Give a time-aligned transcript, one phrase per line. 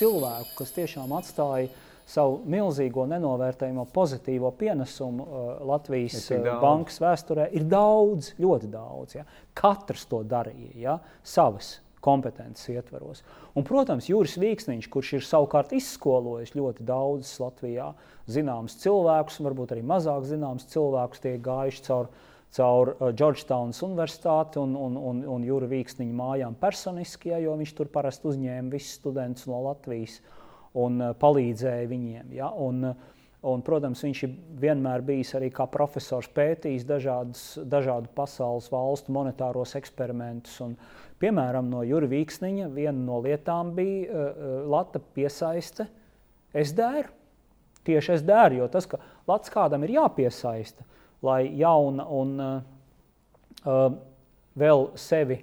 [0.00, 1.70] cilvēku, kas tiešām atstāja
[2.10, 9.20] savu milzīgo, nenovērtējumu, pozitīvo pienesumu uh, Latvijas uh, bankas vēsturē, ir daudz, ļoti daudz.
[9.20, 9.28] Ja?
[9.54, 10.98] Katrs to darīja ja?
[11.22, 13.20] savas kompetences ietvaros.
[13.54, 17.90] Un, protams, Juris Vīksniņš, kurš ir savukārt izskolojis ļoti daudzus Latvijā
[18.30, 22.08] zināmus cilvēkus, varbūt arī mazāk zināmus cilvēkus, tie gājuši caur,
[22.56, 27.76] caur uh, Georgetownas universitāti un, un, un, un Jura Vīksniņa mājām personiski, ja, jo viņš
[27.78, 30.18] tur parasti uzņēma visus studentus no Latvijas
[30.78, 32.36] un uh, palīdzēja viņiem.
[32.38, 33.08] Ja, un, uh,
[33.40, 39.72] Un, protams, viņš ir vienmēr bijis arī kā profesors pētījis dažādas, dažādu pasaules valstu monetāros
[39.78, 40.58] eksperimentus.
[40.60, 40.74] Un,
[41.22, 45.88] piemēram, no Jurija Vīksniņa viena no lietām bija uh, lata piesaiste
[46.52, 47.08] SDR.
[47.88, 50.84] Tieši SDR, jo tas, ka lats kādam ir jāpiesaista,
[51.26, 53.86] lai jauna un uh,
[54.58, 55.38] vēl sevi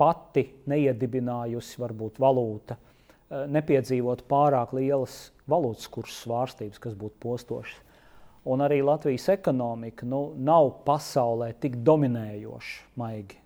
[0.00, 7.80] pati neiedibinājusi varbūt valūta, uh, nepiedzīvot pārāk lielas valūtas kursu svārstības, kas būtu postošas.
[8.50, 13.38] Un arī Latvijas ekonomika nu, nav pasaulē tik dominējoša, maigi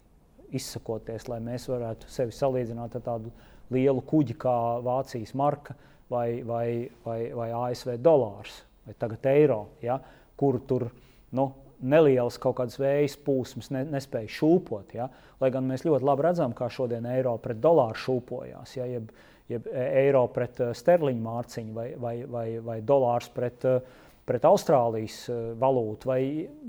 [0.56, 3.32] izsakoties, lai mēs varētu sevi salīdzināt ar tādu
[3.74, 5.76] lielu kuģi kā Vācijas marka
[6.10, 9.98] vai, vai, vai, vai ASV dolārs vai tagad eiro, ja,
[10.38, 10.86] kur tur
[11.36, 14.94] nu, nelielas kaut kādas vējas plūsmas ne, nespēja šūpot.
[14.96, 15.08] Ja?
[15.42, 18.76] Lai gan mēs ļoti labi redzam, kā šodien eiro pret dolāru šūpojās.
[18.78, 18.88] Ja?
[18.88, 19.12] Jeb,
[19.52, 23.76] jeb e, eiro pret e, sterliņu mārciņu vai, vai, vai, vai dolārs pret, e,
[24.28, 25.18] pret Austrālijas
[25.60, 26.10] valūtu.
[26.10, 26.20] Vai,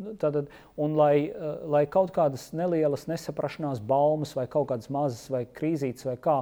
[0.02, 0.44] nu, tad,
[0.84, 1.30] un lai,
[1.66, 6.42] lai kaut kādas nelielas nesaprašanās baumas vai kaut kādas mazas vai krīzītes vai kā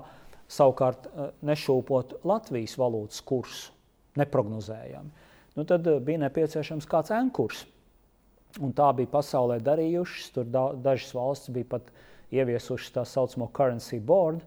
[0.51, 1.07] savukārt
[1.45, 3.71] nešūpot Latvijas valūtas kursu
[4.15, 5.09] neprognozējami,
[5.57, 7.65] nu tad bija nepieciešams kāds enkurs.
[8.63, 10.33] Un tā bija pasaulē darījušas.
[10.35, 11.89] Tur da, dažas valstis bija pat
[12.35, 14.43] ieviesušas tā saucamo currency board,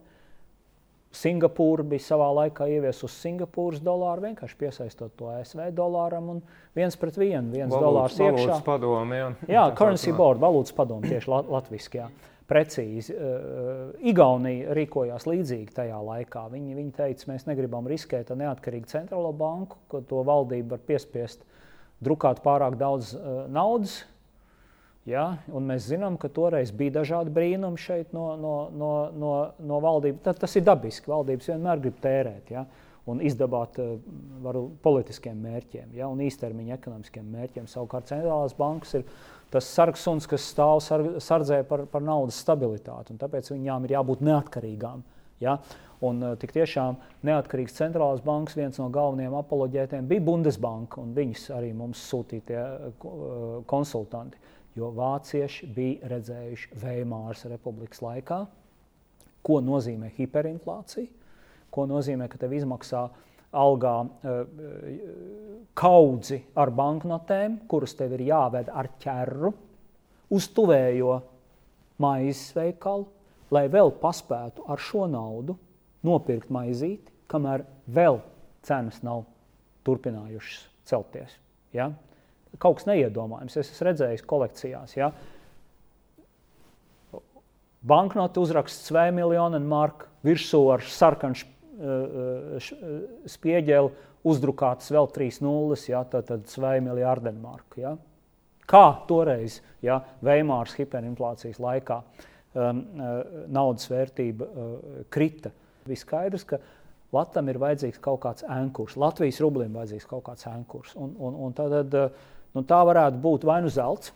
[1.09, 6.43] Singapūra bija savā laikā ieviesusi Singapūras dolāru, vienkārši piesaistot to ASV dolāram un
[6.77, 8.59] viens pret vienu, viens dolārs iekšā.
[8.67, 9.31] Padomi, jā.
[9.49, 12.11] jā, currency board, valūtas padomi tieši latviski, jā.
[12.49, 13.13] Precīzi.
[13.13, 16.47] Uh, Igaunija rīkojās līdzīgi tajā laikā.
[16.53, 21.45] Viņi, viņi teica, mēs negribam riskēt ar neatkarīgu centrālo banku, ka to valdība var piespiest
[22.05, 24.03] drukāt pārāk daudz uh, naudas,
[25.09, 25.25] Ja?
[25.49, 29.33] Mēs zinām, ka toreiz bija dažādi brīnumi šeit no, no, no, no,
[29.71, 30.21] no valdības.
[30.27, 31.09] Tad, tas ir dabiski.
[31.09, 32.67] Valdības vienmēr grib tērēt ja?
[33.09, 33.95] un izdabāt uh,
[34.45, 36.11] varu, politiskiem mērķiem ja?
[36.13, 37.69] un īstermiņa ekonomiskiem mērķiem.
[37.73, 39.07] Savukārt centrālās bankas ir
[39.53, 43.17] tas sargsuns, kas stāv sarg, sardzē par, par naudas stabilitāti.
[43.17, 45.07] Tāpēc viņām ir jābūt neatkarīgām.
[45.41, 45.57] Ja?
[46.05, 51.49] Un, uh, tik tiešām neatkarīgs centrālās bankas viens no galvenajiem apoloģētiem bija Bundesbanka, un viņas
[51.57, 54.39] arī mums sūtītie uh, konsultanti.
[54.79, 58.45] Jo vācieši bija redzējuši Veimāras republikas laikā,
[59.43, 61.09] ko nozīmē hiperinflācija,
[61.75, 63.09] ko nozīmē, ka tev izmaksā
[63.59, 63.95] algā
[65.79, 69.53] kaudzi ar banknotēm, kuras tev ir jāved ar ķerru
[70.37, 71.17] uz tuvējo
[72.03, 73.09] maizes veikalu,
[73.55, 75.57] lai vēl paspētu ar šo naudu
[76.07, 78.21] nopirkt maizīti, kamēr vēl
[78.67, 79.25] cenas nav
[79.87, 81.35] turpinājušas celties.
[81.75, 81.93] Ja?
[82.57, 83.59] kaut kas neiedomājams.
[83.61, 84.95] Es esmu redzējis kolekcijās.
[84.97, 85.11] Ja?
[87.89, 91.39] Banknote uzraksts 2 miljonu marku, virsū ar sarkanu
[93.29, 93.93] spieģeli
[94.27, 96.03] uzdrukātas vēl 3 nulles, ja?
[96.09, 97.85] tad, tad 2 miljardi marku.
[97.85, 97.95] Ja?
[98.69, 102.83] Kā toreiz, ja Veimāras hiperinflācijas laikā um,
[103.55, 104.75] naudas vērtība uh,
[105.13, 105.55] krita,
[105.89, 106.61] bija skaidrs, ka
[107.17, 110.93] Latvijam ir vajadzīgs kaut kāds ankurs, Latvijas rublim vajadzīgs kaut kāds ankurs.
[111.01, 114.13] Un, un, un tad, uh, Nu, tā varētu būt vai nu zelts,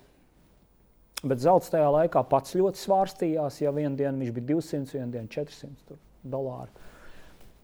[1.23, 3.61] bet zelts tajā laikā pats ļoti svārstījās.
[3.63, 5.99] Ja vienā dienā viņš bija 200, vienā dienā 400
[6.33, 6.89] dolāru.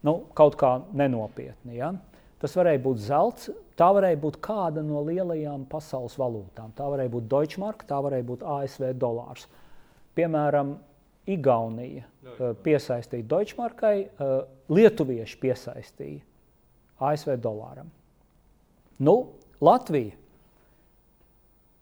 [0.05, 1.79] Nu, kaut kā nenopietni.
[1.81, 1.91] Ja?
[2.39, 3.49] Tas varēja būt zelts,
[3.79, 6.71] tā varēja būt kāda no lielajām pasaules valūtām.
[6.77, 9.49] Tā varēja būt Deutschmark, tā varēja būt ASV dolārs.
[10.15, 10.77] Piemēram,
[11.29, 14.39] Igaunija uh, piesaistīja Deutschmarkai, uh,
[14.71, 16.23] Lietuvieši piesaistīja
[17.09, 17.89] ASV dolāram.
[18.99, 19.15] Nu,
[19.63, 20.15] Latvija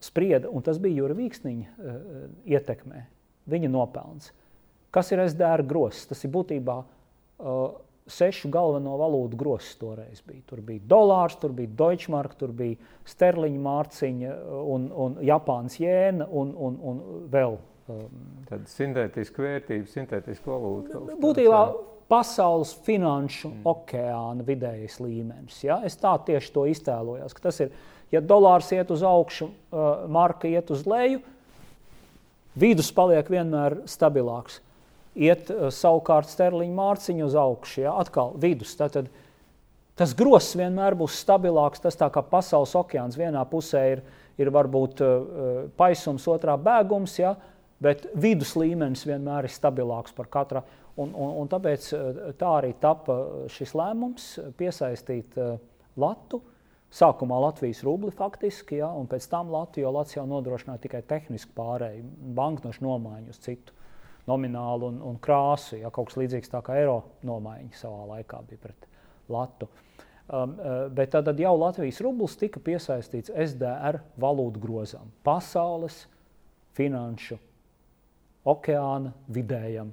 [0.03, 3.03] sprieda, un tas bija Jūra Vīksniņa uh, ietekmē,
[3.49, 4.31] viņa nopelns.
[4.93, 6.05] Kas ir SDR grozs?
[6.09, 6.77] Tas ir būtībā
[8.07, 10.41] sešu galveno valūtu grozs toreiz bija.
[10.47, 12.77] Tur bija dolārs, tur bija deutschmark, tur bija
[13.07, 17.01] sterliņa mārciņa un, un Japānas jēna un, un, un
[17.33, 17.59] vēl.
[17.87, 21.03] Tāda sintētiska vērtība, sintētiska valūta.
[21.21, 21.61] Būtībā
[22.11, 23.61] pasaules finanšu mm.
[23.67, 25.61] okeāna vidējais līmenis.
[25.65, 25.81] Ja?
[25.87, 27.71] Es tā tieši to iztēlojos, tas ir
[28.11, 29.49] Ja dolārs iet uz augšu,
[30.07, 31.19] marka iet uz leju,
[32.55, 34.61] vidus paliek vienmēr stabilāks.
[35.17, 37.95] iet uh, savukārt sterliņa mārciņa uz augšu, ja?
[37.97, 38.75] atkal vidus.
[38.77, 39.07] Tātad,
[39.97, 41.81] tas gross vienmēr būs stabilāks.
[41.81, 44.03] Tas tā kā pasaules okeāns vienā pusē ir,
[44.37, 47.33] ir varbūt uh, paisums, otrā bēgums, ja?
[47.83, 50.63] Bet vidus līmenis vienmēr ir stabilāks par katra.
[50.97, 51.89] Un, un, un tāpēc
[52.39, 53.17] tā arī tapa
[53.53, 55.57] šis lēmums piesaistīt uh,
[55.97, 56.41] Latu.
[56.97, 61.51] Sākumā Latvijas rubli faktiski, ja, un pēc tam Latvija, jo Latvija jau nodrošināja tikai tehnisku
[61.57, 62.05] pārēju,
[62.37, 63.75] banknošu nomaiņu uz citu
[64.27, 65.75] nominālu un, un krāsu.
[65.81, 68.87] Ja, kaut kas līdzīgs tā kā eiro nomaiņa savā laikā bija pret
[69.31, 69.67] Latu.
[70.27, 70.55] Um,
[70.95, 76.05] bet tad, tad jau Latvijas rublis tika piesaistīts SDR valūtu grozām, pasaules
[76.75, 77.37] finanšu
[78.47, 79.91] okeāna vidējam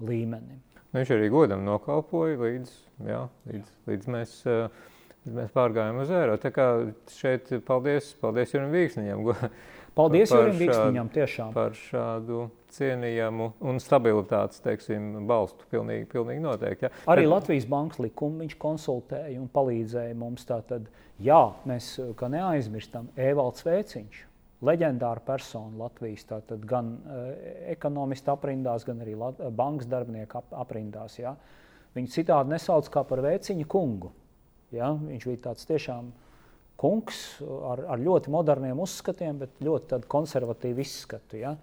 [0.00, 0.62] līmenim.
[0.94, 2.72] Viņš arī godam nokalpoja līdz,
[3.06, 4.40] jā, līdz, līdz mēs.
[4.48, 4.88] Uh,
[5.28, 6.38] Mēs pārgājām uz eiro.
[6.40, 6.66] Tā kā
[7.12, 9.26] šeit paldies, paldies Jurim Vīksniņam.
[9.98, 11.50] Paldies Jurim Vīksniņam tiešām.
[11.52, 15.66] Par šādu cienījamu un stabilitātes teiksim, balstu.
[15.72, 16.88] Pilnīgi, pilnīgi noteikti.
[16.88, 16.92] Ja.
[17.12, 17.32] Arī Bet...
[17.34, 20.46] Latvijas bankas likumu viņš konsultēja un palīdzēja mums.
[20.48, 20.88] Tātad,
[21.20, 21.92] jā, mēs
[22.32, 24.24] neaizmirstam Evalds Vēciņš.
[24.66, 27.30] Leģendāra persona Latvijas, tātad gan uh,
[27.72, 31.16] ekonomisti aprindās, gan arī Lat bankas darbinieku ap aprindās.
[31.20, 31.34] Ja.
[31.96, 34.12] Viņu citādi nesauc kā par vēciņu kungu.
[34.74, 34.92] Ja?
[34.92, 36.12] Viņš bija tāds tiešām
[36.80, 37.40] kungs
[37.72, 41.40] ar, ar ļoti moderniem uzskatiem, bet ļoti konservatīvu izskatu.
[41.40, 41.56] Ja?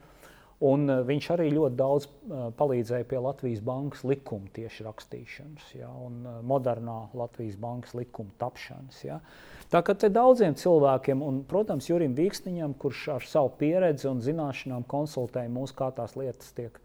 [0.65, 5.91] Un uh, viņš arī ļoti daudz uh, palīdzēja pie Latvijas bankas likuma tieši rakstīšanas ja,
[6.01, 9.03] un uh, modernā Latvijas bankas likuma tapšanas.
[9.05, 9.19] Ja.
[9.67, 14.85] Tā kā te daudziem cilvēkiem, un, protams, Jurim Vīksniņam, kurš ar savu pieredzi un zināšanām
[14.87, 16.79] konsultēja mūs, kā tās lietas tiek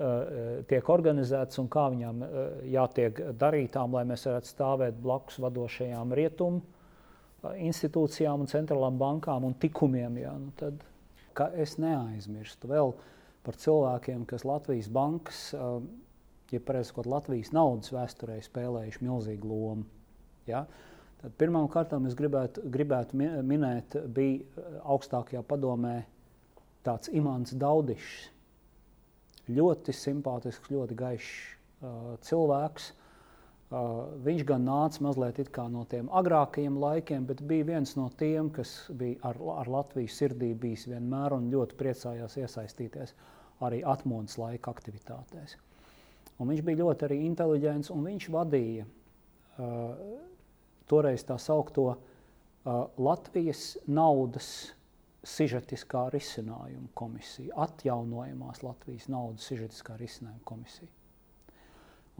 [0.00, 2.36] Eh, tiek organizētas un kā viņām eh,
[2.72, 6.62] jātiek darītām, lai mēs varētu stāvēt blakus vadošajām rietumu
[7.66, 10.16] institūcijām un centrālām bankām un tikumiem.
[10.22, 10.80] Jā, nu tad,
[11.58, 12.94] es neaizmirstu vēl
[13.44, 15.42] par cilvēkiem, kas Latvijas bankas,
[16.52, 19.86] ja pareizi sakot, Latvijas naudas vēsturē spēlējuši milzīgu lomu.
[20.48, 20.66] Ja?
[21.20, 25.98] Tad pirmām kārtām es gribētu, gribētu minēt, bija augstākajā padomē
[26.86, 28.30] tāds Imants Daudišs
[29.50, 31.34] ļoti simpātisks, ļoti gaišs
[31.84, 32.90] uh, cilvēks.
[33.70, 35.38] Uh, viņš gan nāca mazliet
[35.70, 40.54] no tiem agrākajiem laikiem, bet bija viens no tiem, kas bija ar, ar Latvijas sirdī
[40.58, 43.14] bijis vienmēr un ļoti priecājās iesaistīties
[43.60, 45.54] arī atmodas laika aktivitātēs.
[46.40, 49.94] Un viņš bija ļoti arī inteliģents un viņš vadīja uh,
[50.90, 51.96] toreiz tā saukto uh,
[52.98, 54.50] Latvijas naudas
[55.26, 60.88] sižetiskā risinājuma komisija, atjaunojamās Latvijas naudas sižetiskā risinājuma komisija.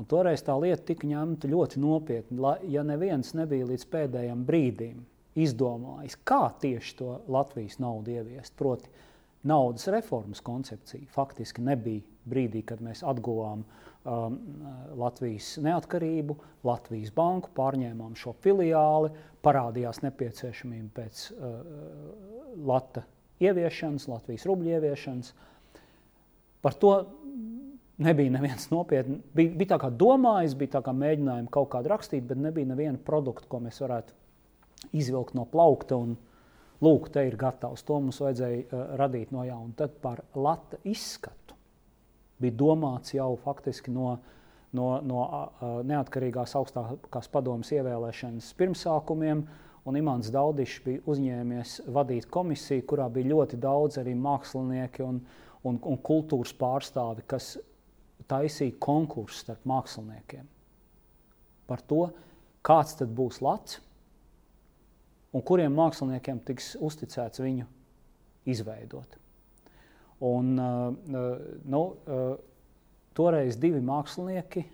[0.01, 2.41] Un toreiz tā lieta tika ņemta ļoti nopietni,
[2.73, 5.03] ja neviens nebija līdz pēdējiem brīdim
[5.41, 8.55] izdomājis, kā tieši to Latvijas naudu ieviest.
[8.57, 8.89] Proti,
[9.43, 14.39] naudas reformas koncepcija faktiski nebija brīdī, kad mēs atguvām um,
[15.01, 19.13] Latvijas neatkarību, Latvijas banku, pārņēmām šo filiāli,
[19.45, 21.63] parādījās nepieciešamība pēc uh,
[22.69, 23.07] lata
[23.41, 25.33] ieviešanas, Latvijas rubļu ieviešanas.
[26.61, 26.95] Par to
[28.01, 29.21] nebija neviens nopietni.
[29.37, 33.01] Bija, bija tā kā domājis, bija tā kā mēģinājumi kaut kādu rakstīt, bet nebija neviena
[33.05, 34.17] produkta, ko mēs varētu
[34.97, 36.17] izvilkt no plaukta un
[36.85, 37.85] lūk, te ir gatavs.
[37.89, 39.73] To mums vajadzēja uh, radīt no jauna.
[39.79, 41.57] Tad par lata izskatu
[42.41, 44.15] bija domāts jau faktiski no,
[44.73, 45.25] no, no
[45.85, 49.43] neatkarīgās augstākās padomas ievēlēšanas pirmsākumiem.
[49.89, 55.21] Un Imants Daudišs bija uzņēmies vadīt komisiju, kurā bija ļoti daudz arī mākslinieki un,
[55.65, 57.55] un, un kultūras pārstāvi, kas
[58.29, 60.49] taisīja konkursu starp māksliniekiem
[61.71, 62.09] par to,
[62.67, 63.79] kāds tad būs Lats
[65.35, 67.67] un kuriem māksliniekiem tiks uzticēts viņu
[68.51, 69.19] izveidot.
[70.27, 70.95] Un, uh,
[71.65, 72.35] nu, uh,
[73.17, 74.67] toreiz divi mākslinieki,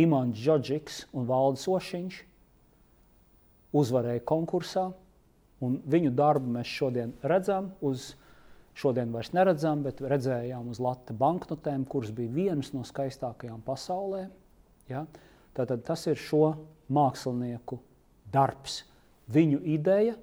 [0.00, 2.16] Imants Džodžiks un Valdis Ošiņš,
[3.76, 4.88] uzvarēja konkursā,
[5.60, 7.70] viņu darbu mēs šodien redzam.
[7.84, 8.14] Uz,
[8.80, 14.28] šodien vairs neredzam, bet redzējām uz Latvijas banknotēm, kuras bija vienas no skaistākajām pasaulē.
[14.88, 15.04] Ja?
[15.56, 16.54] Tātad tas ir šo
[16.92, 17.80] mākslinieku
[18.32, 18.82] darbs,
[19.30, 20.16] viņu ideja,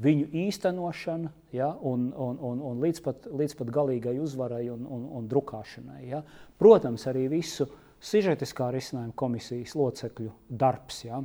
[0.00, 1.72] viņu īstenošana ja?
[1.80, 6.00] un, un, un, un līdz, pat, līdz pat galīgai uzvarai un, un, un drukāšanai.
[6.08, 6.22] Ja?
[6.58, 7.68] Protams, arī visu
[8.00, 11.04] sižetiskā risinājuma komisijas locekļu darbs.
[11.04, 11.20] Ja?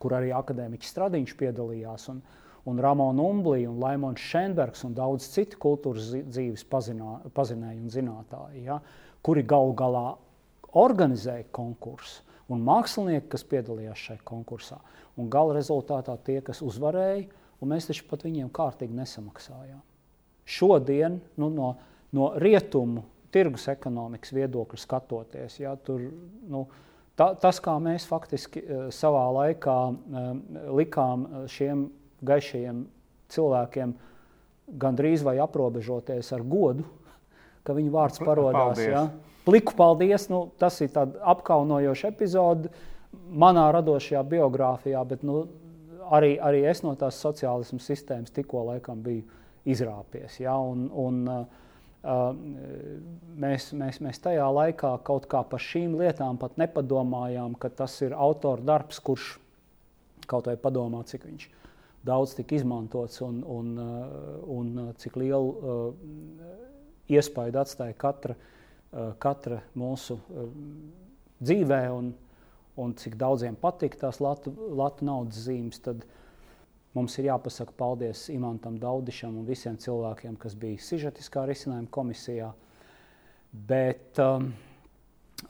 [0.00, 2.20] kur arī akadēmiķis Stradiņš piedalījās, un,
[2.68, 8.66] un Ramona Umblī, un Laimons Šenbergs un daudz citu kultūras dzīves pazinā, pazinēji un zinātāji,
[8.68, 8.80] ja,
[9.26, 10.06] kuri gal galā
[10.76, 12.22] organizēja konkursu,
[12.52, 14.78] un mākslinieki, kas piedalījās šajā konkursā.
[15.18, 17.26] Un gala rezultātā tie, kas uzvarēja,
[17.60, 19.82] un mēs taču pat viņiem kārtīgi nesamaksājām.
[20.46, 21.70] Šodien nu, no,
[22.14, 23.02] no rietumu
[23.34, 25.58] tirgus ekonomikas viedokļa skatoties.
[25.60, 26.04] Ja, tur,
[26.46, 26.66] nu,
[27.18, 30.28] ta, tas, kā mēs faktiski uh, savā laikā uh,
[30.78, 31.88] likām šiem
[32.26, 32.84] gaišajiem
[33.32, 33.96] cilvēkiem
[34.82, 36.86] gandrīz vai aprobežoties ar godu,
[37.66, 38.82] ka viņu vārds parādās.
[38.82, 39.08] Ja.
[39.46, 42.72] Pliku paldies, nu, tas ir apkaunojošs epizode
[43.30, 45.44] manā radošajā biogrāfijā, bet nu,
[46.10, 49.22] arī, arī es no tās sociālismu sistēmas tikko laikam biju
[49.66, 50.40] izrāpies.
[50.42, 52.24] Ja, un, un, uh,
[53.46, 58.18] mēs, mēs, mēs tajā laikā kaut kā par šīm lietām pat nepadomājām, ka tas ir
[58.18, 59.36] autora darbs, kurš
[60.26, 61.46] kaut vai padomā, cik viņš
[62.06, 63.72] daudz tika izmantots un, un,
[64.58, 65.88] un cik lielu uh,
[67.14, 68.52] iespaidu atstāja katra, uh,
[69.22, 70.46] katra mūsu uh,
[71.42, 72.12] dzīvē un,
[72.80, 75.82] un cik daudziem patīk tās latu, latu naudas zīmes.
[75.84, 76.22] Tad, uh,
[76.96, 82.46] Mums ir jāpasaka paldies Imantam Daudišam un visiem cilvēkiem, kas bija sižetiskā risinājuma komisijā,
[83.68, 84.46] bet um,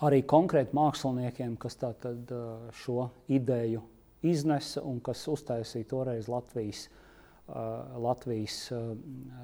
[0.02, 3.84] arī konkrēti māksliniekiem, kas tātad, uh, šo ideju
[4.26, 8.90] iznesa un kas uztaisīja toreiz Latvijas, uh, Latvijas uh,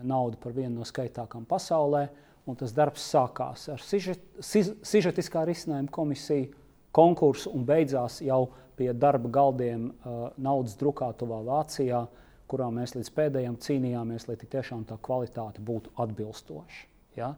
[0.03, 2.09] naudu par vienu no skaitākām pasaulē.
[2.51, 6.51] Un tas darbs sākās ar sižet, sižetiskā risinājuma komisiju
[6.93, 12.03] konkursu un beidzās jau pie darba galdiem uh, naudas drukātuvā Vācijā,
[12.51, 16.83] kurā mēs līdz pēdējiem cīnījāmies, lai tiešām tā kvalitāte būtu atbilstoša.
[17.17, 17.33] Ja?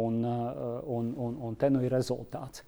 [0.00, 2.64] Un, uh, un, un, un te nu ir rezultāts.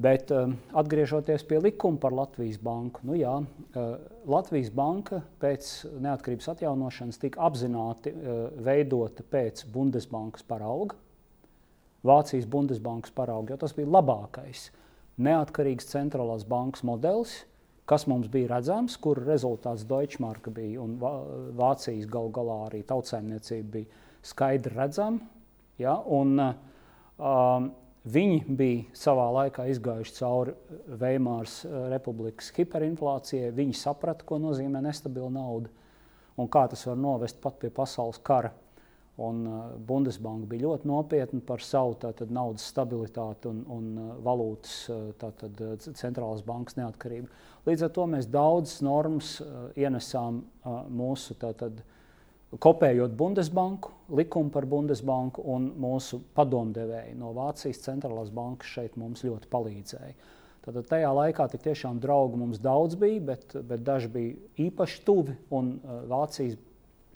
[0.00, 3.90] Bet um, atgriežoties pie likuma par Latvijas banku, nu jā, uh,
[4.24, 5.68] Latvijas banka pēc
[6.00, 10.96] neatkarības atjaunošanas tika apzināti uh, veidota pēc Bundesbankas parauga,
[12.02, 14.80] Vācijas Bundesbankas parauga, jo tas bija labākais uh,
[15.20, 17.42] neatkarīgs centrālās bankas modelis,
[17.88, 20.96] kas mums bija redzams, kur rezultāts Deutschmarka bija un
[21.58, 25.20] Vācijas gal galā arī tautsēmniecība bija skaidri redzama.
[25.80, 27.70] Ja, un, um,
[28.04, 30.54] viņi bija savā laikā izgājuši cauri
[30.98, 33.52] Veimāras uh, republikas hiperinflācijai.
[33.54, 35.70] Viņi saprata, ko nozīmē nestabila nauda
[36.40, 38.52] un kā tas var novest pat pie pasaules kara.
[39.22, 44.76] Un uh, Bundesbanka bija ļoti nopietna par savu tātad, naudas stabilitāti un, un uh, valūtas
[44.88, 47.28] uh, tātad, centrālās bankas neatkarību.
[47.68, 49.36] Līdz ar to mēs daudzas normas
[49.78, 50.40] ienesām
[50.90, 51.84] mūsu tātad,
[52.60, 59.48] kopējot Bundesbanku, likumu par Bundesbanku un mūsu padomdevēji no Vācijas centrālās bankas šeit mums ļoti
[59.52, 60.14] palīdzēja.
[60.62, 65.74] Tātad tajā laikā tiešām draugu mums daudz bija, bet, bet daži bija īpaši tuvi un
[66.10, 66.60] Vācijas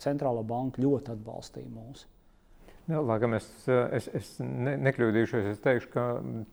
[0.02, 2.06] centrālā banka ļoti atbalstīja mūs.
[2.86, 6.02] Jā, lai gan es, es, es ne, nekļūdīšos, es teikšu, ka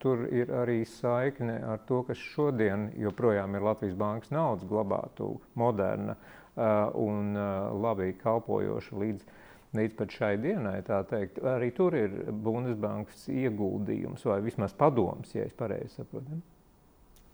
[0.01, 6.15] tur ir arī saikne ar to, kas šodien joprojām ir Latvijas bankas naudas glabātu, moderna
[6.55, 7.33] un
[7.83, 9.29] labi kalpojoša līdz,
[9.73, 10.79] līdz pat šai dienai.
[10.85, 16.41] Arī tur ir Bundesbankas ieguldījums vai vismaz padoms, ja es pareizi saprotu.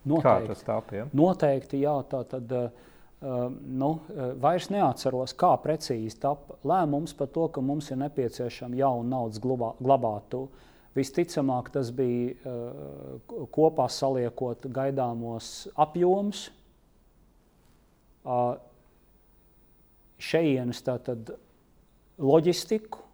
[0.08, 0.24] Noteikti.
[0.24, 1.08] Kā tas tāp, ja?
[1.12, 1.98] Noteikti, jā.
[2.08, 3.92] Tā tad, uh, nu,
[4.40, 10.46] vairs neatceros, kā precīzi tapa lēmums par to, ka mums ir nepieciešama jauna naudas glabātu.
[10.96, 16.48] Visticamāk, tas bija uh, kopā saliekot gaidāmos apjomus.
[18.24, 18.56] Uh,
[20.20, 20.84] šejienes
[22.20, 23.06] loģistiku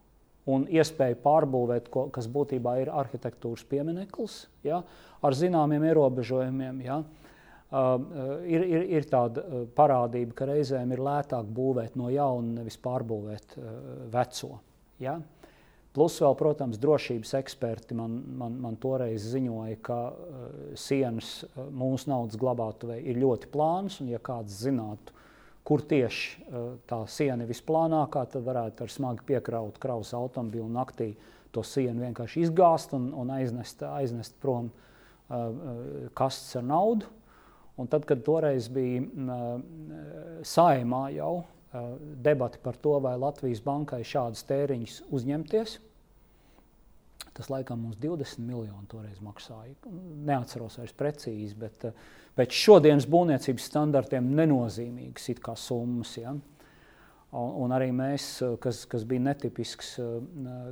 [0.50, 4.84] un iespēju pārbūvēt, ko, kas būtībā ir arhitektūras piemineklis, ja,
[5.26, 6.82] ar zināmiem ierobežojumiem.
[6.86, 7.00] Ja.
[7.02, 7.26] Uh,
[7.76, 7.98] Uh,
[8.46, 13.56] ir, ir, ir tāda uh, parādība, ka reizēm ir lētāk būvēt no jauna, nevis pārbūvēt
[13.58, 13.72] uh,
[14.14, 14.60] veco.
[15.02, 15.16] Ja?
[15.96, 20.46] Plus, vēl, protams, drošības eksperti man, man, man toreiz ziņoja, ka uh,
[20.78, 25.15] sienas uh, mūsu naudas glabātuvē ir ļoti plānas, un ja kāds zinātu,
[25.66, 31.14] kur tieši uh, tā siena ir visplānākā, tad varētu ar smagi piekraut kravas automobīlu naktī
[31.56, 37.10] to sienu vienkārši izgāzt un, un aiznest, aiznest prom uh, kastes ar naudu.
[37.76, 39.58] Un tad, kad toreiz bija uh,
[40.48, 41.90] saimā jau uh,
[42.24, 45.80] debati par to, vai Latvijas bankai šādas tēriņus uzņemties,
[47.36, 49.76] tas laikam mums 20 miljoni toreiz maksāja.
[50.26, 52.04] Neatceros vairs precīzi, bet uh,
[52.38, 56.16] pēc šodienas būvniecības standartiem nenozīmīgas it kā summas.
[56.20, 56.32] Ja?
[57.36, 58.30] Un, un arī mēs,
[58.64, 60.16] kas, kas bija netipisks uh,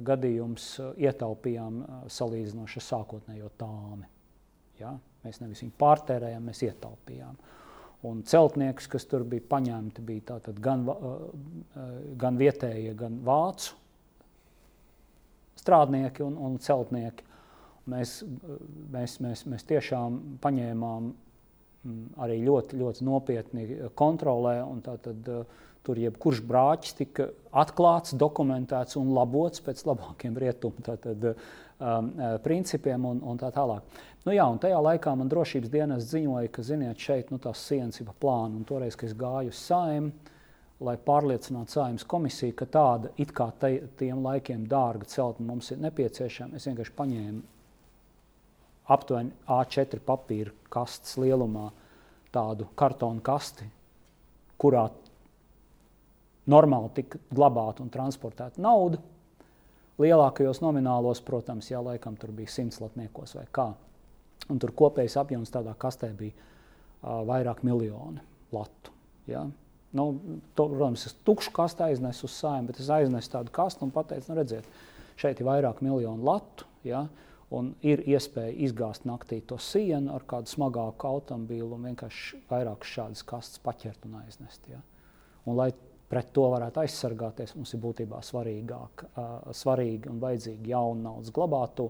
[0.05, 0.69] gadījums,
[1.03, 4.07] ietaupījām salīdzinoši ar sākotnējo tāmi.
[4.79, 4.95] Ja?
[5.23, 7.37] Mēs nevis viņu pārtērējām, mēs ietaupījām.
[8.03, 10.81] Un celtnieks, kas tur bija paņemti, bija gan,
[12.19, 13.77] gan vietējie, gan vācu
[15.59, 17.27] strādnieki un, un celtnieki.
[17.91, 18.21] Mēs,
[18.93, 21.11] mēs, mēs, mēs tiešām paņēmām
[22.23, 23.67] arī ļoti, ļoti nopietni
[23.99, 24.61] kontrolē.
[24.85, 25.29] Tātad,
[25.83, 27.25] Tur jebkurš brāķis tika
[27.59, 32.07] atklāts, dokumentēts un labots pēc labākiem rietumu tātad, um,
[32.45, 33.97] principiem un, un tā tālāk.
[34.23, 37.99] Nu, jā, un tajā laikā man drošības dienas ziņoja, ka ziniet, šeit nu, tās sienas
[37.99, 38.61] ir pa plānu.
[38.61, 40.31] Un toreiz, kad es gāju uz saimnu,
[40.83, 45.81] lai pārliecinātu saimnes komisiju, ka tāda it kā te, tiem laikiem dārga celtne mums ir
[45.83, 47.41] nepieciešama, es vienkārši paņēmu
[48.93, 51.69] aptuveni A4 papīra kastes lielumā
[52.33, 53.65] tādu kartonu kasti,
[54.59, 54.87] kurā
[56.49, 58.99] normāli tika glabāta un transportēta nauda.
[60.01, 63.67] Lielākajos nominālos, protams, jā, laikam tur bija simts latniekos vai kā.
[64.49, 68.91] Un tur kopējais apjoms tādā kastē bija uh, vairāk miljoni latu.
[69.29, 69.45] Ja?
[69.93, 70.07] Nu,
[70.57, 74.31] to, protams, es tukšu kastu aiznesu uz sājumu, bet es aiznesu tādu kastu un pateicu,
[74.31, 74.65] nu, redziet,
[75.21, 76.65] šeit ir vairāk miljonu latu.
[76.87, 77.05] Ja?
[77.53, 83.21] Un ir iespēja izgāzt naktī to sienu ar kādu smagāku automobīlu un vienkārši vairākas šādas
[83.29, 84.65] kastes paķert un aiznest.
[84.71, 84.81] Ja?
[85.45, 85.69] Un, lai
[86.09, 91.87] pret to varētu aizsargāties, mums ir būtībā svarīgāk, uh, svarīgi un vajadzīgi jauna naudas glabātu,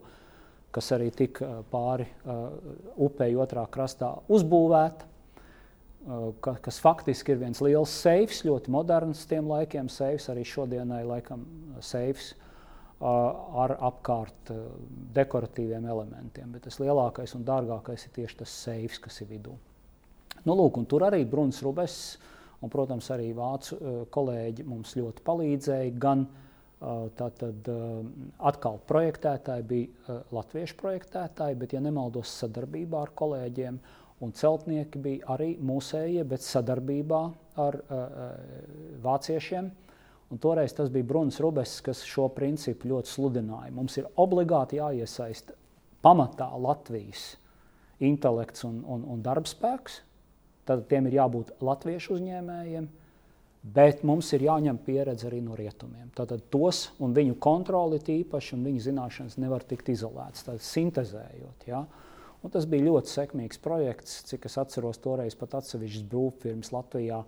[0.74, 2.46] kas arī tika pāri uh,
[3.08, 5.13] upei otrā krastā uzbūvēta,
[6.44, 11.46] ka, kas faktiski ir viens liels seifs, ļoti moderns tiem laikiem seifs, arī šodienai laikam
[11.84, 13.08] seifs uh,
[13.64, 14.66] ar apkārt uh,
[15.16, 19.56] dekoratīviem elementiem, bet tas lielākais un dārgākais ir tieši tas seifs, kas ir vidū.
[20.44, 22.30] Nu, lūk, tur arī Bruns Rubes uh,
[22.64, 25.96] Un, protams, arī vācu uh, kolēģi mums ļoti palīdzēja.
[26.00, 27.98] Gan uh, tātad uh,
[28.48, 33.82] atkal projektētāji bija latviešu projektētāji, bet, ja nemaldos, sadarbībā ar kolēģiem.
[34.24, 37.24] Un celtnieki bija arī mūsējie, bet sadarbībā
[37.60, 37.80] ar
[39.04, 39.68] vāciešiem.
[40.34, 43.74] Un toreiz tas bija Brunis Rubes, kas šo principu ļoti sludināja.
[43.76, 45.54] Mums ir obligāti jāiesaista
[46.04, 47.36] pamatā Latvijas
[48.04, 50.02] intelekts un, un, un darbspēks,
[50.68, 52.88] tad tiem ir jābūt latviešu uzņēmējiem,
[53.76, 56.10] bet mums ir jāņem pieredze arī no rietumiem.
[56.16, 61.68] Tātad tos un viņu kontroli tīpaši un viņu zināšanas nevar tikt izolētas, tātad sintezējot.
[61.70, 61.86] Ja?
[62.44, 67.22] Un tas bija ļoti sekmīgs projekts, cik es atceros, toreiz pat atsevišķas brūvfirmas Latvijā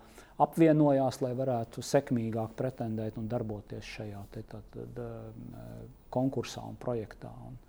[0.43, 5.07] apvienojās, lai varētu sekmīgāk pretendēt un darboties šajā te, tā, tā, tā,
[6.15, 7.31] konkursā un projektā.
[7.47, 7.61] Un,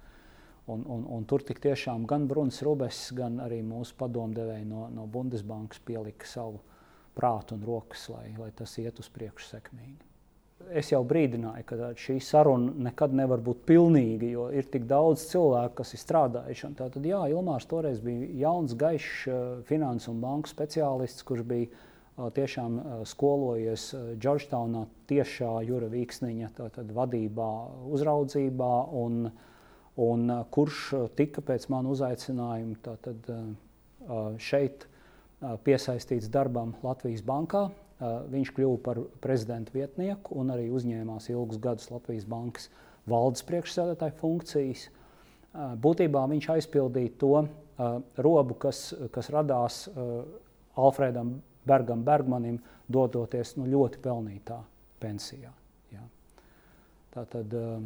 [0.67, 5.05] Un, un, un tur tik tiešām gan Brunis Rubes, gan arī mūsu padomdevēji no, no
[5.07, 6.59] Bundesbankas pielika savu
[7.15, 10.06] prātu un rokas, lai, lai tas iet uz priekšu sekmīgi.
[10.73, 15.75] Es jau brīdināju, ka šī saruna nekad nevar būt pilnīga, jo ir tik daudz cilvēku,
[15.83, 16.71] kas ir strādājuši.
[16.79, 22.31] Tātad, jā, Ilmārs toreiz bija jauns, gaišs uh, finansu un banku speciālists, kurš bija uh,
[22.35, 27.51] tiešām uh, skolojies Džordžtaunā tiešā Jura Vīksniņa tātad, vadībā,
[27.93, 28.73] uzraudzībā
[29.05, 29.29] un
[29.97, 30.81] un kurš
[31.17, 33.31] tika pēc manu uzaicinājumu tātad,
[34.37, 34.85] šeit
[35.65, 37.71] piesaistīts darbam Latvijas bankā.
[38.01, 42.69] Viņš kļuva par prezidenta vietnieku un arī uzņēmās ilgus gadus Latvijas bankas
[43.09, 44.89] valdes priekšsēdētāja funkcijas.
[45.81, 47.35] Būtībā viņš aizpildīja to
[48.21, 49.87] robu, kas, kas radās
[50.77, 52.61] Alfredam Bergam Bergmanim,
[52.93, 54.61] dodoties nu, ļoti pelnītā
[55.01, 55.55] pensijā.
[57.17, 57.81] Tātad, uh,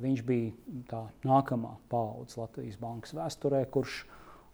[0.00, 3.98] viņš bija tā nākamā paudze Latvijas bankas vēsturē, kurš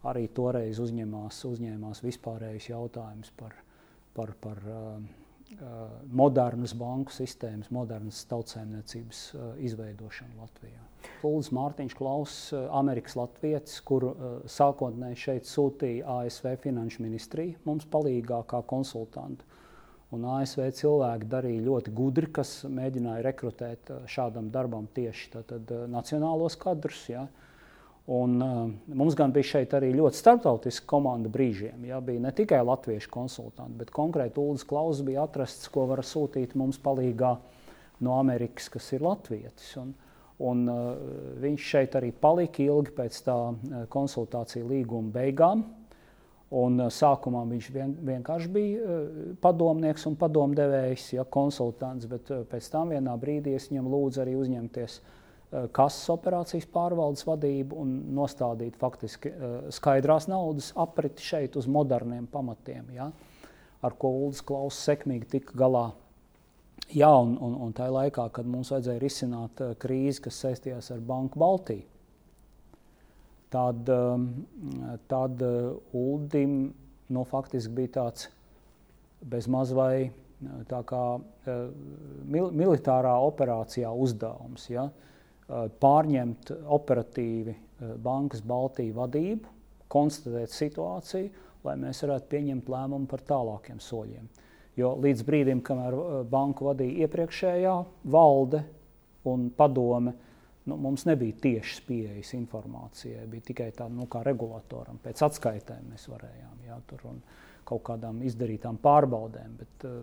[0.09, 3.55] arī toreiz uzņēmās, uzņēmās vispārējus jautājumus par,
[4.13, 4.99] par, par uh,
[6.11, 10.85] modernas banku sistēmas, modernas tautsēmniecības uh, izveidošanu Latvijā.
[11.23, 18.43] Ulris Mārtiņš Klauss, Amerikas Latvijas, kuru uh, sākotnēji šeit sūtīja ASV Finanšu ministrija mums palīgā
[18.49, 19.47] kā konsultantu.
[20.15, 27.03] Un ASV cilvēki darīja ļoti gudri, kas mēģināja rekrutēt šādam darbam tieši tātad, nacionālos kadrus.
[27.11, 27.27] Ja.
[28.09, 31.83] Un, uh, mums gan bija šeit arī ļoti starptautiska komanda brīžiem.
[31.85, 31.99] Ja.
[32.01, 36.81] Bija ne tikai latviešu konsultanti, bet konkrēti Ulris Klaus bija atrasts, ko var sūtīt mums
[36.81, 37.35] palīgā
[38.01, 39.75] no Amerikas, kas ir latvietis.
[39.77, 39.91] Un,
[40.41, 40.87] un, uh,
[41.43, 45.67] viņš šeit arī palika ilgi pēc tā uh, konsultāciju līguma beigām.
[46.49, 52.41] Un uh, sākumā viņš vien, vienkārši bija uh, padomnieks un padomdevējs, ja, konsultants, bet uh,
[52.49, 54.97] pēc tam vienā brīdī es viņam lūdzu arī uzņemties
[55.73, 59.31] kases operācijas pārvaldes vadību un nostādīt faktiski
[59.73, 63.09] skaidrās naudas apriti šeit uz moderniem pamatiem, ja,
[63.81, 65.87] ar ko Uldis Klauss sekmīgi tika galā.
[66.93, 71.41] Jā, un, un, un tajā laikā, kad mums vajadzēja risināt krīzi, kas saistījās ar Banku
[71.41, 71.85] Baltiju,
[73.49, 74.45] tad, um,
[75.07, 76.73] tad uh, Uldim
[77.09, 78.29] nu, faktiski bija tāds
[79.25, 81.53] bezmaz vai uh, tā kā uh,
[82.29, 84.69] mil, militārā operācijā uzdevums.
[84.69, 84.89] Ja?
[85.49, 87.55] Pārņemt operatīvi
[88.03, 89.55] bankas Baltiju vadību,
[89.89, 94.27] konstatēt situāciju, lai mēs varētu pieņemt lēmumu par tālākiem soļiem.
[94.79, 95.97] Jo līdz brīdim, kamēr
[96.31, 97.73] banku vadīja iepriekšējā
[98.13, 98.61] valde
[99.27, 100.13] un padome,
[100.69, 103.25] nu, mums nebija tiešas pieejas informācijai.
[103.27, 107.19] Bija tikai tāda nu, kā regulatoram, pēc atskaitēm mēs varējām jā, tur un
[107.67, 109.57] kaut kādām izdarītām pārbaudēm.
[109.59, 109.99] Bet uh,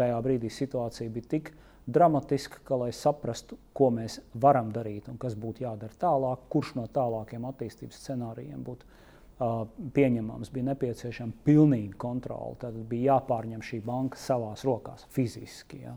[0.00, 1.52] tajā brīdī situācija bija tik
[1.90, 6.86] dramatiska, ka, lai saprastu, ko mēs varam darīt un kas būtu jādara tālāk, kurš no
[6.90, 9.00] tālākiem attīstības scenārijiem būtu uh,
[9.96, 12.58] pieņemams, bija nepieciešama pilnīga kontrole.
[12.60, 15.82] Tad bija jāpārņem šī banka savās rokās, fiziski.
[15.86, 15.96] Ja.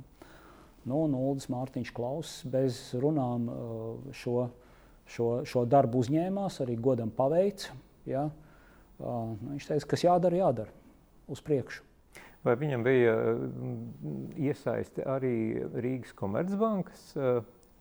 [0.88, 3.48] Nu, Uldis Mārtiņš Klauss bez runām
[4.16, 4.48] šo,
[5.08, 7.76] šo, šo darbu uzņēmās, arī godam paveica.
[8.08, 8.28] Ja?
[9.00, 10.76] Viņš teica, kas jādara, jādara
[11.32, 11.93] uz priekšu.
[12.44, 13.18] Vai viņam bija
[14.36, 15.36] iesaisti arī
[15.80, 17.14] Rīgas Komercbankas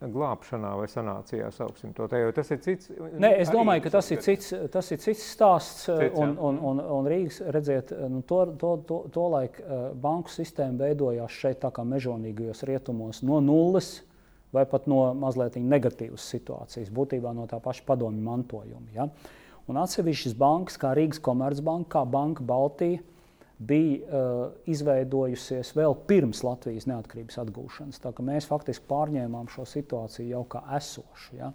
[0.02, 2.90] glābšanā vai sanācijā, sauksim to tā, jo tas ir cits.
[3.22, 6.80] Nē, es domāju, ka tas ir cits, tas ir cits stāsts, cits, un, un, un,
[6.98, 9.60] un Rīgas, redziet, nu, to, to, to, to laik
[10.02, 14.00] banku sistēma veidojās šeit tā kā mežonīgajos rietumos no nulles
[14.52, 18.90] vai pat no mazliet negatīvas situācijas, būtībā no tā paša padomju mantojuma.
[18.94, 19.08] Ja?
[19.70, 23.00] Un atsevišķas bankas, kā Rīgas Komercbanka, kā Banka Baltija,
[23.66, 28.02] bija uh, izveidojusies vēl pirms Latvijas neatkarības atgūšanas.
[28.24, 31.38] Mēs faktiski pārņēmām šo situāciju jau kā esošu.
[31.38, 31.52] Ja.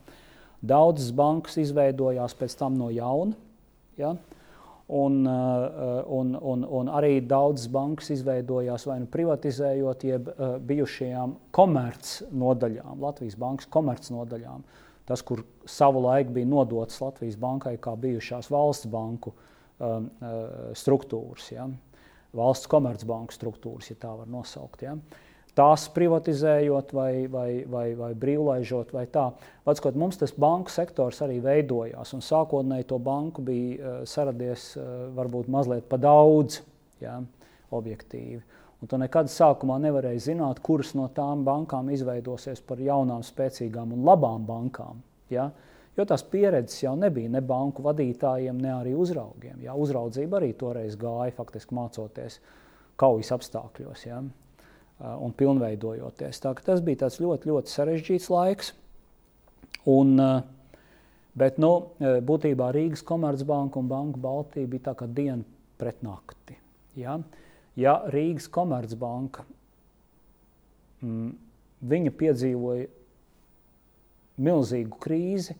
[0.61, 3.35] Daudzas bankas izveidojās pēc tam no jauna.
[3.99, 4.15] Ja.
[4.87, 11.33] Un, uh, un, un, un arī daudzas bankas izveidojās vai nu privatizējot, jeb uh, bijušajām
[11.57, 14.63] komercnodaļām, Latvijas bankas komercnodaļām.
[15.07, 21.51] Tas, kur savu laiku bija nodots Latvijas bankai, kā bijušās valsts banku um, uh, struktūras.
[21.51, 21.67] Ja
[22.37, 24.83] valsts komercbanku struktūras, ja tā var nosaukt.
[24.85, 24.95] Ja?
[25.57, 29.31] Tās privatizējot vai, vai, vai, vai brīvlaižot, vai tā.
[29.67, 35.07] Atskot, mums tas banku sektors arī veidojās, un sākotnēji to banku bija uh, saradies uh,
[35.17, 36.61] varbūt mazliet pa daudz,
[37.01, 37.17] ja?
[37.73, 38.43] objektīvi.
[38.77, 44.05] Un tu nekad sākumā nevarēji zināt, kuras no tām bankām izveidosies par jaunām, spēcīgām un
[44.05, 45.01] labām bankām.
[45.33, 45.49] Ja?
[45.49, 45.66] Uh,
[45.97, 49.63] Jo tās pieredzes jau nebija ne banku vadītājiem, ne arī uzraugiem.
[49.65, 52.37] Jā, uzraudzība arī toreiz gāja faktiski mācoties
[53.01, 54.19] kaujas apstākļos ja,
[55.01, 56.43] un pilnveidojoties.
[56.43, 58.71] Tā, tas bija ļoti, ļoti sarežģīts laiks.
[59.89, 60.13] Un,
[61.37, 65.41] bet nu, būtībā Rīgas Komercbanka un Banka Baltija bija tā kā diena
[65.81, 66.57] pret nakti.
[66.97, 67.17] Ja,
[67.77, 69.45] ja Rīgas Komercbanka
[71.01, 71.31] mm,
[72.21, 72.89] piedzīvoja
[74.37, 75.55] milzīgu krīzi,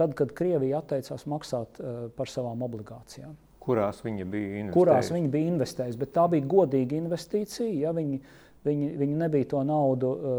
[0.00, 3.36] tad, kad Krievija atteicās maksāt uh, par savām obligācijām.
[3.60, 4.76] Kurās viņa bija investējusi?
[4.76, 7.72] Kurās viņa bija investējusi, bet tā bija godīga investīcija.
[7.82, 8.20] Ja viņi,
[8.64, 10.38] viņi, viņi nebija to naudu uh,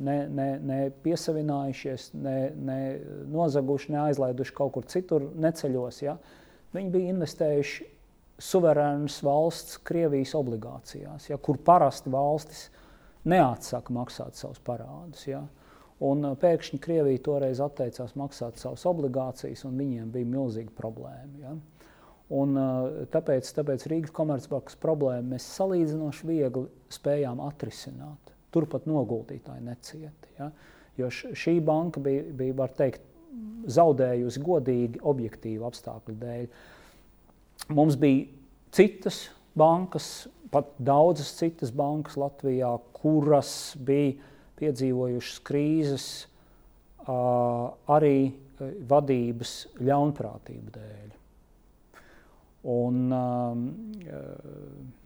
[0.00, 2.78] ne, ne, ne piesavinājušies, ne, ne
[3.34, 6.00] nozaguši, ne aizlaiduši kaut kur citur, neceļos.
[6.06, 6.16] Ja?
[6.74, 7.90] Viņi bija investējuši
[8.44, 11.38] suverēnas valsts Krievijas obligācijās, ja?
[11.38, 12.70] kur parasti valstis
[13.28, 15.28] neatsaka maksāt savus parādus.
[15.28, 15.44] Ja?
[15.44, 15.63] Uh,
[16.02, 21.38] Un uh, pēkšņi Krievija toreiz atteicās maksāt savas obligācijas, un viņiem bija milzīga problēma.
[21.42, 21.54] Ja?
[22.34, 28.34] Un, uh, tāpēc, tāpēc Rīgas komercbankas problēmu mēs salīdzinoši viegli spējām atrisināt.
[28.54, 30.32] Turpat noguldītāji necieta.
[30.38, 30.50] Ja?
[30.98, 33.02] Jo šī banka bija, bija var teikt,
[33.74, 36.44] zaudējusi godīgi, objektīvu apstākļu dēļ.
[37.74, 38.26] Mums bija
[38.74, 39.24] citas
[39.58, 44.14] bankas, pat daudzas citas bankas Latvijā, kuras bija
[44.60, 46.06] piedzīvojušas krīzes
[47.04, 48.16] arī
[48.88, 51.12] vadības ļaunprātību dēļ.
[52.74, 53.00] Un,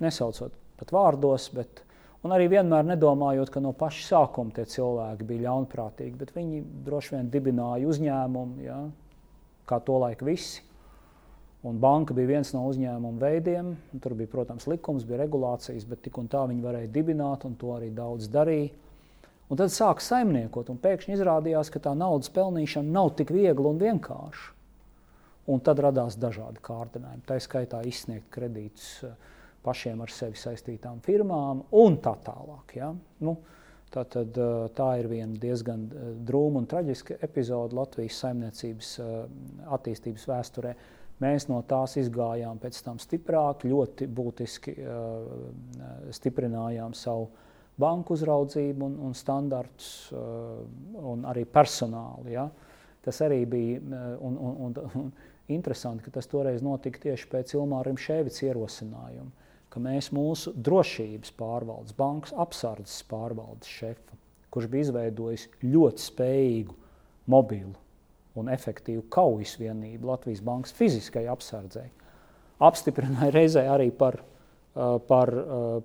[0.05, 1.83] nesaucot pat vārdos, bet
[2.29, 7.31] arī vienmēr nedomājot, ka no paša sākuma tie cilvēki bija ļaunprātīgi, bet viņi droši vien
[7.33, 8.79] dibināja uzņēmumu, ja,
[9.69, 10.63] kā to laika visi.
[11.67, 13.73] Un banka bija viens no uzņēmuma veidiem.
[13.99, 17.73] Tur bija, protams, likums, bija regulācijas, bet tik un tā viņi varēja dibināt, un to
[17.75, 18.71] arī daudz darīja.
[19.49, 23.79] Un tad sāk saimniekot, un pēkšņi izrādījās, ka tā naudas pelnīšana nav tik viegla un
[23.81, 24.51] vienkārša.
[25.49, 27.25] Un tad radās dažādi kārdinājumi.
[27.25, 29.15] Tā skaitā izsniegt kredītus eh,
[29.65, 32.77] pašiem ar sevi saistītām firmām un tā tālāk.
[32.77, 32.91] Ja?
[33.25, 33.39] Nu,
[33.89, 38.95] tā, tad, eh, tā ir viena diezgan eh, drūma un traģiska epizode Latvijas saimniecības
[39.79, 40.77] attīstības vēsturē.
[41.25, 44.77] Mēs no tās izgājām pēc tam stiprāk, ļoti būtiski
[46.15, 47.33] stiprinājām savu
[47.79, 50.61] banku uzraudzību un, un standartus uh,
[51.13, 52.33] un arī personālu.
[52.33, 52.49] Ja?
[53.05, 55.11] Tas arī bija uh, un, un, un, un
[55.55, 61.97] interesanti, ka tas toreiz notika tieši pēc Ilmāra Rimšēvics ierosinājuma, ka mēs mūsu drošības pārvaldes,
[61.97, 64.19] bankas apsardzes pārvaldes šefu,
[64.53, 66.77] kurš bija izveidojis ļoti spējīgu,
[67.29, 67.77] mobilu
[68.39, 71.89] un efektīvu kaujas vienību Latvijas bankas fiziskai apsardzei,
[72.65, 74.21] apstiprināja reizē arī par
[75.09, 75.33] par,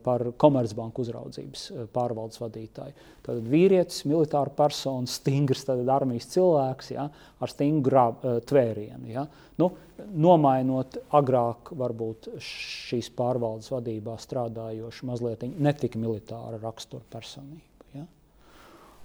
[0.04, 1.64] par Komercbanku uzraudzības
[1.96, 2.94] pārvaldes vadītāju.
[3.26, 7.08] Tad vīrietis, militāra persona, stingrs armijas cilvēks ja,
[7.40, 8.06] ar stingru
[8.50, 9.10] tvērienu.
[9.10, 9.26] Ja.
[9.58, 9.72] Nu,
[10.14, 17.88] nomainot agrāk varbūt šīs pārvaldes vadībā strādājošu mazliet netika militāra rakstura personību.
[17.94, 18.06] Ja.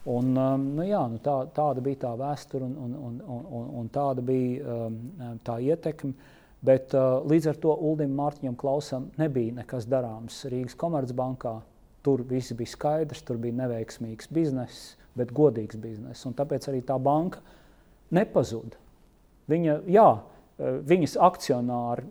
[0.09, 4.25] Un, nu, jā, nu, tā, tāda bija tā vēsture un, un, un, un, un tāda
[4.25, 4.99] bija um,
[5.45, 6.37] tā ietekme.
[6.64, 11.61] Bet uh, līdz ar to Uldim Mārtiņam Klausam nebija nekas darāms Rīgas Komercbankā.
[12.03, 16.27] Tur viss bija skaidrs, tur bija neveiksmīgs bizness, bet godīgs bizness.
[16.27, 17.42] Un tāpēc arī tā banka
[18.14, 18.79] nepazuda.
[19.51, 22.09] Viņa, jā, uh, viņas akcionāri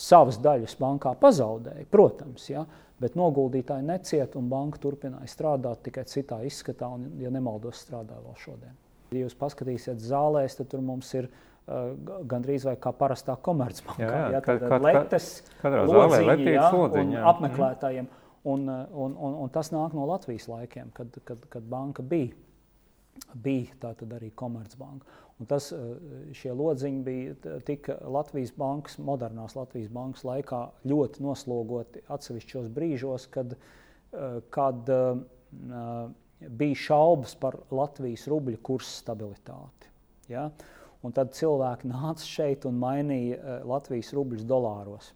[0.00, 2.64] savas daļas bankā pazaudēja, protams, ja,
[3.00, 8.38] bet noguldītāji necieta un banka turpināja strādāt tikai citā izskatā un, ja nemaldos, strādā vēl
[8.40, 8.74] šodien.
[9.14, 14.04] Ja jūs paskatīsiet zālēs, tad tur mums ir ielikās gandrīz kā parastā komercbankā.
[14.04, 15.28] Jā, jā, jā, letes,
[15.64, 17.24] lodziņi, jā, lodziņi, jā.
[17.32, 18.08] apmeklētājiem.
[18.44, 22.34] Un, un, un, un tas nāk no Latvijas laikiem, kad, kad, kad banka bija.
[23.32, 25.06] Bija tā tad arī Komercbanka.
[25.40, 25.70] Un tas,
[26.36, 33.56] šie lodziņi bija tika Latvijas bankas, modernās Latvijas bankas laikā ļoti noslogoti atsevišķos brīžos, kad,
[34.54, 34.92] kad
[36.60, 39.90] bija šaubas par Latvijas rubļa kursu stabilitāti.
[40.28, 40.50] Ja?
[40.50, 45.10] Uh, Un tad cilvēki nāca šeit un mainīja uh, Latvijas rubļus dolāros.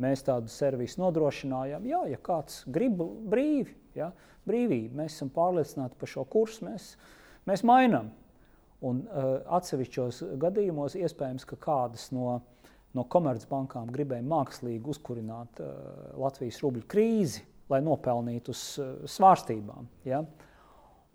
[0.00, 1.84] Mēs tādu servisu nodrošinājām.
[1.90, 4.12] Jā, ja kāds grib brīvi, ja,
[4.48, 6.92] brīvību, mēs esam pārliecināti par šo kursu, mēs,
[7.50, 8.12] mēs mainām.
[8.88, 12.38] Un uh, atsevišķos gadījumos iespējams, ka kādas no,
[12.94, 15.72] no komercbankām gribēja mākslīgi uzkurināt uh,
[16.22, 19.90] Latvijas rubļu krīzi, lai nopelnītu uz uh, svārstībām.
[20.08, 20.22] Ja.
[20.22, 20.47] Uh,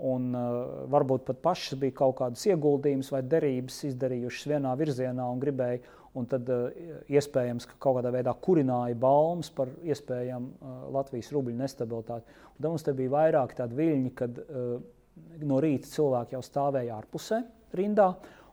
[0.01, 5.41] Un, uh, varbūt pat pašas bija kaut kādas ieguldījumus vai derības izdarījušas vienā virzienā un
[5.41, 5.83] gribēja,
[6.17, 6.71] un tad uh,
[7.13, 12.39] iespējams, ka kaut kādā veidā kurināja baumas par iespējamu uh, Latvijas rubļu nestabilitāti.
[12.55, 14.79] Un tad mums te bija vairāk tādi viļņi, kad uh,
[15.45, 17.43] no rīta cilvēki jau stāvēja ārpusē
[17.77, 18.09] rindā,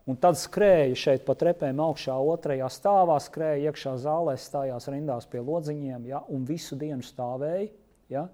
[0.09, 5.41] un tad skrēja šeit pa trepēm augšā otrajā stāvā, skrēja iekšā zālē, stājās rindās pie
[5.45, 7.71] lodziņiem, ja, un visu dienu stāvēja.
[8.11, 8.27] Ja,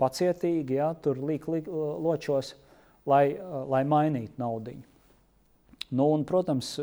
[0.00, 2.54] pacietīgi, ja, tur līk, līk ločos,
[3.08, 3.36] lai,
[3.70, 4.76] lai mainītu naudu.
[5.90, 6.76] Nu, un, protams,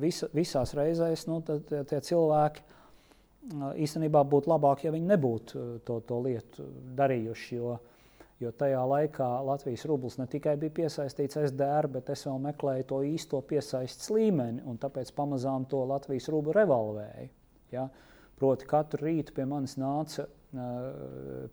[0.00, 2.66] visa, visās reizēs nu, tie cilvēki
[3.82, 6.66] īstenībā būtu labāk, ja viņi nebūtu to, to lietu
[6.98, 7.56] darījuši.
[7.56, 7.78] Jo,
[8.42, 13.00] jo tajā laikā Latvijas rublis ne tikai bija piesaistīts SDR, bet es vēl meklēju to
[13.06, 17.28] īsto piesaistes līmeni, un tāpēc pamazām to Latvijas rublu revolvēju.
[17.72, 17.88] Ja?
[18.38, 20.26] Proti, katru rītu pie manis nāca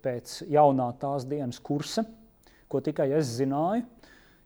[0.04, 2.04] pēc jaunā tās dienas kursa,
[2.70, 3.86] ko tikai es zināju.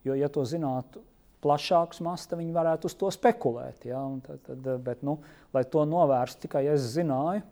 [0.03, 1.01] Jo, ja to zinātu
[1.43, 3.85] plašāks masta, viņi varētu uz to spekulēt.
[3.87, 4.01] Ja?
[4.25, 5.17] Tad, tad, bet, nu,
[5.55, 7.43] lai to novērstu, tikai es zināju.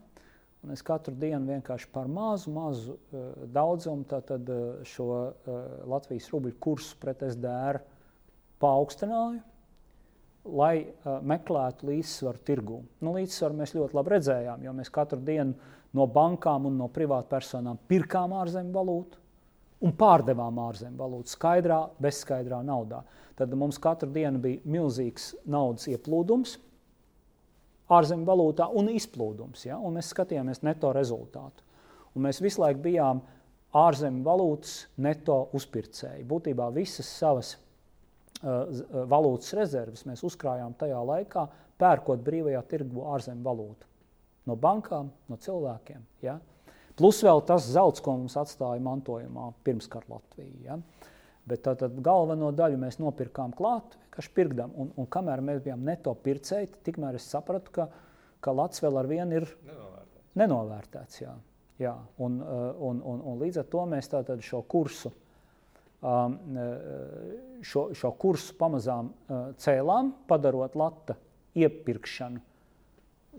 [0.62, 2.98] Un es katru dienu vienkārši par mazu, mazu
[3.50, 4.52] daudzumu tad, tad,
[4.86, 5.08] šo
[5.90, 7.80] Latvijas rubļu kursu pret SDR
[8.62, 9.42] paaugstināju,
[10.54, 10.76] lai
[11.26, 12.78] meklētu līdzsvaru tirgū.
[13.02, 15.58] Nu, līdzsvaru mēs ļoti labi redzējām, jo mēs katru dienu
[15.98, 19.20] no bankām un no privātpersonām pirkām ārzemju valūtu
[19.82, 23.02] un pārdevām ārzemju valūtu skaidrā, bezskaidrā naudā.
[23.38, 26.58] Tad mums katru dienu bija milzīgs naudas ieplūdums
[27.92, 29.66] ārzemju valūtā un izplūdums.
[29.68, 29.80] Ja?
[29.82, 31.66] Un mēs skatījāmies neto rezultātu.
[32.16, 33.24] Un mēs visu laiku bijām
[33.76, 36.28] ārzemju valūtas neto uzpircēji.
[36.28, 38.68] Būtībā visas savas uh,
[39.12, 41.48] valūtas rezerves mēs uzkrājām tajā laikā,
[41.82, 43.91] pērkot brīvajā tirgu ārzemju valūtu
[44.50, 46.04] no bankām, no cilvēkiem.
[46.26, 46.38] Ja?
[46.98, 50.54] Plus vēl tas zelts, ko mums atstāja mantojumā pirmskara Latvija.
[50.66, 51.08] Ja?
[51.50, 54.74] Bet tā tad galveno daļu mēs nopirkām klāt, vienkārši pirkdam.
[54.78, 57.88] Un, un kamēr mēs bijām neto pircēji, tikmēr es sapratu, ka,
[58.44, 60.38] ka Latvijas vēl ar vienu ir nenovērtēts.
[60.44, 61.34] nenovērtēts jā.
[61.82, 61.96] Jā.
[62.22, 64.12] Un, uh, un, un, un līdz ar to mēs
[64.46, 65.10] šo kursu,
[66.06, 71.18] um, uh, šo, šo kursu pamazām uh, cēlām, padarot lata
[71.58, 72.51] iepirkšanu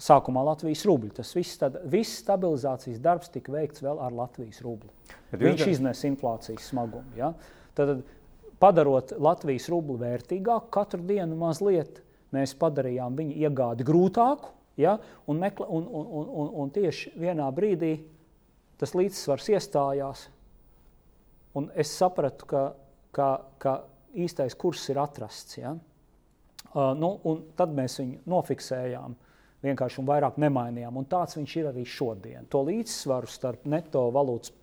[0.00, 1.12] sākumā Latvijas rubļu.
[1.18, 4.90] Tas viss, tad, viss stabilizācijas darbs tika veikts vēl ar Latvijas rubli.
[5.32, 5.72] Viņš gan...
[5.74, 7.12] iznesa inflācijas smagumu.
[7.18, 7.32] Ja?
[7.76, 8.00] Tad,
[8.62, 12.02] padarot Latvijas rubli vērtīgāku, katru dienu mazliet
[12.32, 14.54] mēs padarījām viņa iegādi grūtāku.
[14.80, 14.96] Ja?
[15.28, 17.96] Un, mekla, un, un, un, un, un tieši vienā brīdī
[18.80, 20.28] tas līdzsvars iestājās.
[21.58, 22.62] Un es sapratu, ka,
[23.12, 23.82] ka, ka
[24.16, 25.58] īstais kurs ir atrasts.
[25.60, 25.74] Ja?
[26.72, 27.12] Uh, nu,
[27.58, 29.28] tad mēs viņu nofiksējām uh,
[29.62, 30.96] vienkārši un vairāk nemainījām.
[30.98, 32.46] Un tāds viņš ir arī šodien.
[32.50, 34.54] To līdzsvaru starp neto valūtas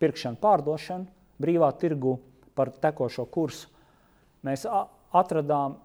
[0.00, 1.06] pirkšanu, pārdošanu,
[1.40, 2.18] brīvā tirgu
[2.56, 3.70] par tekošo kursu
[4.46, 5.76] mēs atradām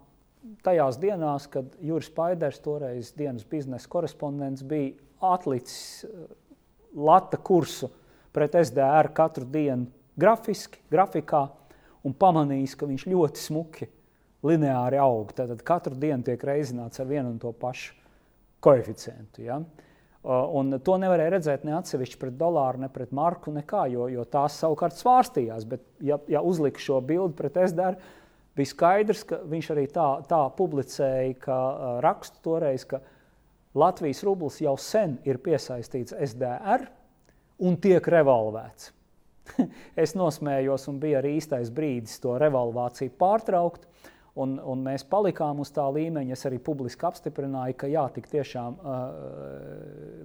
[0.64, 4.94] tajās dienās, kad Juris Paiders, toreiz dienas biznesa korespondents, bija
[5.34, 6.06] atlicis
[6.96, 7.90] lata kursu
[8.32, 11.46] pret SDR katru dienu grafiski, grafikā
[12.06, 13.88] un pamanījis, ka viņš ļoti smuki
[14.46, 15.32] lineāri aug.
[15.36, 18.05] Tad katru dienu tiek reizināts ar vienu un to pašu
[18.64, 19.44] koeficientu.
[19.46, 19.60] Ja?
[20.26, 24.56] Un to nevarēja redzēt ne atsevišķi pret dolāru, ne pret marku, nekā, jo, jo tās
[24.58, 25.66] savukārt svārstījās.
[25.70, 28.00] Bet, ja, ja uzlika šo bildi pret SDR,
[28.58, 31.60] bija skaidrs, ka viņš arī tā, tā publicēja, ka
[32.02, 33.02] rakstu toreiz, ka
[33.76, 36.88] Latvijas rublis jau sen ir piesaistīts SDR
[37.62, 38.90] un tiek revolvēts.
[40.02, 43.86] es nosmējos, un bija arī īstais brīdis to revolvāciju pārtraukt.
[44.36, 46.36] Un, un mēs palikām uz tā līmeņa.
[46.36, 48.96] Es arī publiski apstiprināju, ka jā, tik tiešām uh,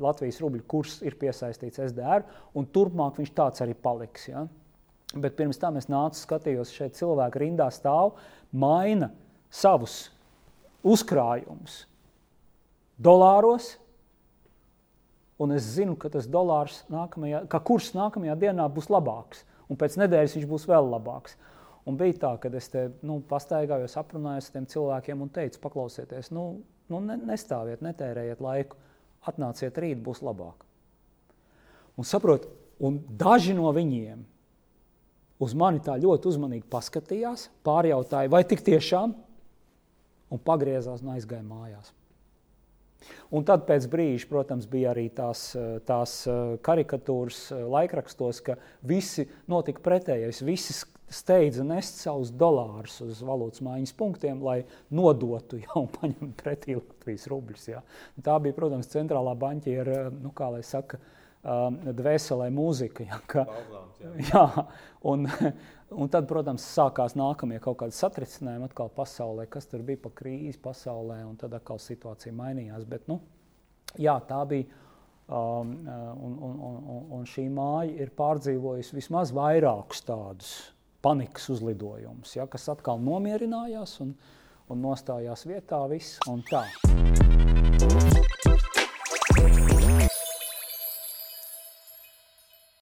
[0.03, 4.27] Latvijas rubļu kurs ir piesaistīts SDR, un turpmāk viņš tāds arī paliks.
[4.27, 4.43] Ja?
[5.15, 8.17] Bet pirms tam es nācu, skatījos, šeit cilvēki rindā stāv,
[8.51, 9.13] maina
[9.51, 10.09] savus
[10.83, 11.85] uzkrājumus
[13.01, 13.75] dolāros.
[15.41, 19.97] Un es zinu, ka tas dolārs nākamajā, ka kurs nākamajā dienā būs labāks, un pēc
[20.03, 21.33] nedēļas viņš būs vēl labāks.
[21.89, 26.29] Un bija tā, ka es te nu, pastaigājos, aprunājos ar tiem cilvēkiem un teicu, paklausieties,
[26.35, 26.45] nu,
[26.91, 28.77] nu ne, nestāviet, netērējiet laiku,
[29.25, 30.65] atnāciet rīt, būs labāk.
[31.97, 32.45] Un saprot,
[32.81, 34.21] un daži no viņiem
[35.41, 39.15] uz mani tā ļoti uzmanīgi paskatījās, pārjautāja, vai tik tiešām,
[40.31, 41.91] un pagriezās un aizgāja mājās.
[43.33, 45.51] Un tad pēc brīža, protams, bija arī tās,
[45.87, 46.15] tās
[46.65, 50.43] karikatūras laikrakstos, ka visi notika pretējais.
[50.45, 50.75] Visi
[51.11, 54.61] steidza nest savus dolārus uz valūtas mājiņas punktiem, lai
[54.93, 57.67] nodotu jau un paņemtu pretī Latvijas rubļus.
[57.73, 57.81] Jā.
[58.23, 61.01] Tā bija, protams, centrālā banķiera, nu, kā lai saka,
[61.41, 63.07] dvēselē mūzika.
[63.09, 63.45] Jā, ka,
[64.31, 64.45] jā,
[65.09, 65.27] un,
[65.91, 70.59] un tad, protams, sākās nākamie kaut kādi satricinājumi atkal pasaulē, kas tur bija pa krīzi
[70.63, 72.85] pasaulē, un tad atkal situācija mainījās.
[72.89, 73.21] Bet, nu,
[73.99, 74.79] jā, tā bija.
[75.31, 80.49] Um, un, un, un, un šī māja ir pārdzīvojusi vismaz vairākus tādus
[81.01, 84.11] panikas uzlidojumus, ja, kas atkal nomierinājās un,
[84.67, 86.65] un nostājās vietā viss un tā.